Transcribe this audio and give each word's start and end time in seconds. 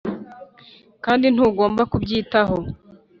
kandi 1.05 1.25
ntugomba 1.33 1.81
kubyitaho. 1.91 2.57